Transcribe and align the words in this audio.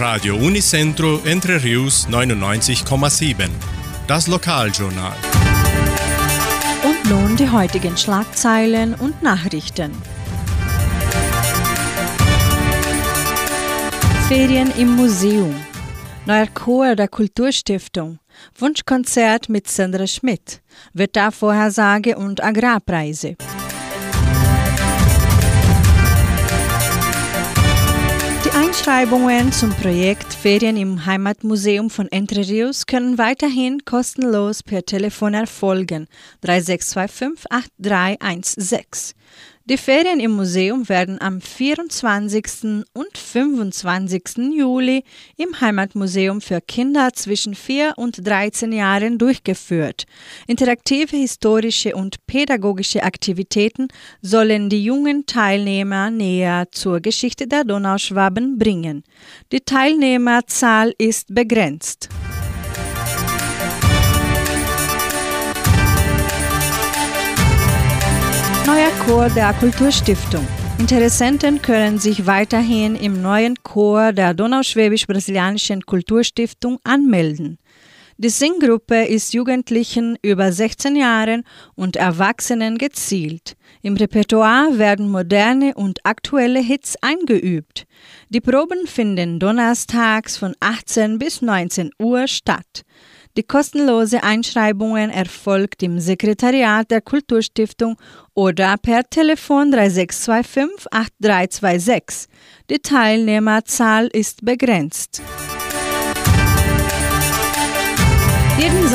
Radio 0.00 0.34
Unicentro 0.34 1.20
Entre 1.26 1.62
Rius 1.62 2.08
99,7. 2.08 3.50
Das 4.06 4.28
Lokaljournal. 4.28 5.12
Und 6.82 7.10
nun 7.10 7.36
die 7.36 7.50
heutigen 7.50 7.98
Schlagzeilen 7.98 8.94
und 8.94 9.22
Nachrichten. 9.22 9.92
Ferien 14.28 14.72
im 14.78 14.96
Museum. 14.96 15.54
Neuer 16.24 16.46
Chor 16.46 16.96
der 16.96 17.08
Kulturstiftung. 17.08 18.20
Wunschkonzert 18.58 19.50
mit 19.50 19.68
Sandra 19.68 20.06
Schmidt. 20.06 20.62
Wettervorhersage 20.94 22.16
und 22.16 22.42
Agrarpreise. 22.42 23.36
Die 28.80 28.88
Einschreibungen 28.88 29.52
zum 29.52 29.74
Projekt 29.74 30.32
Ferien 30.32 30.78
im 30.78 31.04
Heimatmuseum 31.04 31.90
von 31.90 32.08
Entre 32.10 32.48
Rios 32.48 32.86
können 32.86 33.18
weiterhin 33.18 33.84
kostenlos 33.84 34.62
per 34.62 34.86
Telefon 34.86 35.34
erfolgen 35.34 36.08
3625 36.40 37.44
8316. 37.50 39.14
Die 39.70 39.78
Ferien 39.78 40.18
im 40.18 40.32
Museum 40.32 40.88
werden 40.88 41.20
am 41.20 41.40
24. 41.40 42.82
und 42.92 43.16
25. 43.16 44.52
Juli 44.52 45.04
im 45.36 45.60
Heimatmuseum 45.60 46.40
für 46.40 46.60
Kinder 46.60 47.12
zwischen 47.12 47.54
4 47.54 47.92
und 47.94 48.26
13 48.26 48.72
Jahren 48.72 49.16
durchgeführt. 49.16 50.06
Interaktive 50.48 51.16
historische 51.16 51.94
und 51.94 52.26
pädagogische 52.26 53.04
Aktivitäten 53.04 53.86
sollen 54.20 54.70
die 54.70 54.82
jungen 54.82 55.26
Teilnehmer 55.26 56.10
näher 56.10 56.66
zur 56.72 56.98
Geschichte 56.98 57.46
der 57.46 57.62
Donauschwaben 57.62 58.58
bringen. 58.58 59.04
Die 59.52 59.60
Teilnehmerzahl 59.60 60.92
ist 60.98 61.32
begrenzt. 61.32 62.08
Chor 69.06 69.30
der 69.30 69.54
Kulturstiftung. 69.54 70.46
Interessenten 70.78 71.62
können 71.62 71.98
sich 71.98 72.26
weiterhin 72.26 72.96
im 72.96 73.22
neuen 73.22 73.56
Chor 73.62 74.12
der 74.12 74.34
Donauschwäbisch-Brasilianischen 74.34 75.86
Kulturstiftung 75.86 76.78
anmelden. 76.84 77.58
Die 78.18 78.28
Singgruppe 78.28 79.04
ist 79.04 79.32
Jugendlichen 79.32 80.18
über 80.20 80.52
16 80.52 80.94
Jahren 80.94 81.44
und 81.74 81.96
Erwachsenen 81.96 82.76
gezielt. 82.76 83.56
Im 83.80 83.96
Repertoire 83.96 84.78
werden 84.78 85.08
moderne 85.08 85.72
und 85.74 86.00
aktuelle 86.04 86.60
Hits 86.60 86.96
eingeübt. 87.00 87.86
Die 88.28 88.42
Proben 88.42 88.86
finden 88.86 89.38
donnerstags 89.38 90.36
von 90.36 90.54
18 90.60 91.18
bis 91.18 91.40
19 91.40 91.90
Uhr 91.98 92.28
statt. 92.28 92.82
Die 93.36 93.44
kostenlose 93.44 94.22
Einschreibungen 94.24 95.10
erfolgt 95.10 95.82
im 95.82 96.00
Sekretariat 96.00 96.90
der 96.90 97.00
Kulturstiftung 97.00 97.96
oder 98.34 98.76
per 98.76 99.04
Telefon 99.08 99.70
3625 99.70 100.92
8326. 100.92 102.28
Die 102.70 102.78
Teilnehmerzahl 102.78 104.08
ist 104.08 104.44
begrenzt. 104.44 105.22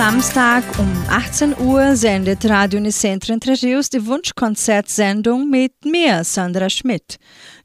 Samstag 0.06 0.64
um 0.78 1.04
18 1.10 1.58
Uhr 1.58 1.96
sendet 1.96 2.46
Radio 2.46 2.80
Unicentro 2.80 3.34
Entre 3.34 3.60
Rios 3.60 3.90
die 3.90 4.06
Wunschkonzertsendung 4.06 5.50
mit 5.50 5.74
mir, 5.84 6.24
Sandra 6.24 6.70
Schmidt. 6.70 7.18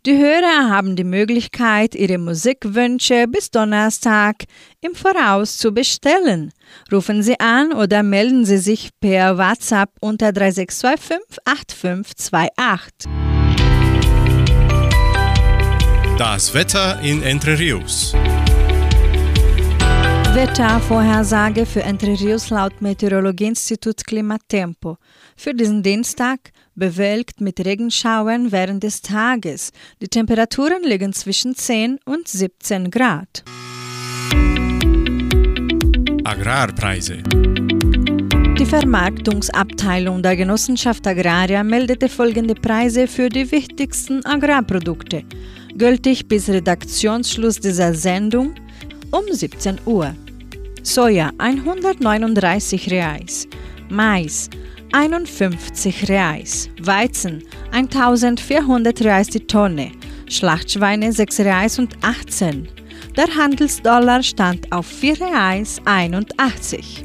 Die 0.07 0.17
Hörer 0.17 0.71
haben 0.71 0.97
die 0.97 1.05
Möglichkeit, 1.05 1.95
ihre 1.95 2.17
Musikwünsche 2.17 3.27
bis 3.29 3.51
Donnerstag 3.51 4.45
im 4.81 4.95
Voraus 4.95 5.59
zu 5.59 5.73
bestellen. 5.73 6.51
Rufen 6.91 7.23
Sie 7.23 7.39
an 7.39 7.75
oder 7.75 8.03
melden 8.03 8.47
Sie 8.47 8.57
sich 8.57 8.89
per 9.03 9.37
WhatsApp 9.37 9.91
unter 10.01 10.33
3625 10.33 11.41
8528. 11.45 13.11
Das 16.17 16.55
Wetter 16.55 17.01
in 17.03 17.23
Entre 17.23 17.59
Rios. 17.59 18.15
Wettervorhersage 20.33 21.67
für 21.67 21.83
Entre 21.83 22.13
Rios 22.13 22.51
laut 22.51 22.81
Meteorologieinstitut 22.81 24.07
Klimatempo. 24.07 24.97
Für 25.37 25.53
diesen 25.53 25.83
Dienstag 25.83 26.53
bewölkt 26.77 27.41
mit 27.41 27.59
Regenschauern 27.59 28.53
während 28.53 28.85
des 28.85 29.03
Tages. 29.03 29.73
Die 30.01 30.07
Temperaturen 30.07 30.85
liegen 30.85 31.13
zwischen 31.13 31.57
10 31.57 31.99
und 32.05 32.29
17 32.29 32.93
Grad. 32.93 33.43
Agrarpreise. 36.23 37.25
Die 38.57 38.67
Vermarktungsabteilung 38.67 40.23
der 40.23 40.37
Genossenschaft 40.37 41.09
Agraria 41.09 41.65
meldete 41.65 42.09
folgende 42.09 42.55
Preise 42.55 43.09
für 43.09 43.31
die 43.31 43.51
wichtigsten 43.51 44.25
Agrarprodukte, 44.25 45.25
gültig 45.77 46.29
bis 46.29 46.49
Redaktionsschluss 46.49 47.59
dieser 47.59 47.95
Sendung 47.95 48.55
um 49.11 49.25
17 49.31 49.79
Uhr. 49.87 50.15
Soja 50.83 51.31
139 51.39 52.91
Reais, 52.91 53.47
Mais 53.89 54.49
51 54.93 56.09
Reais, 56.09 56.71
Weizen 56.81 57.43
1400 57.73 59.03
Reais 59.03 59.29
die 59.29 59.47
Tonne, 59.47 59.93
Schlachtschweine 60.29 61.13
6 61.13 61.41
Reais 61.41 61.79
und 61.79 61.95
18. 62.03 62.69
Der 63.17 63.29
Handelsdollar 63.37 64.23
stand 64.23 64.71
auf 64.73 64.87
4 64.87 65.21
Reais 65.21 65.81
81. 65.85 67.05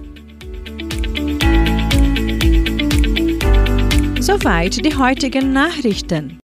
Soweit 4.19 4.83
die 4.83 4.95
heutigen 4.95 5.53
Nachrichten. 5.53 6.39